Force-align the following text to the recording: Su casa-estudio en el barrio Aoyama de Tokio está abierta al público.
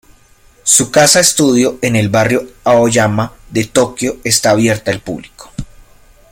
Su 0.63 0.89
casa-estudio 0.89 1.77
en 1.83 1.95
el 1.95 2.09
barrio 2.09 2.49
Aoyama 2.63 3.33
de 3.51 3.65
Tokio 3.65 4.17
está 4.23 4.49
abierta 4.49 4.89
al 4.89 4.99
público. 5.01 5.51